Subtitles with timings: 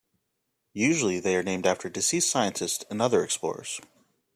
[0.73, 3.79] Usually they are named after deceased scientists and other explorers.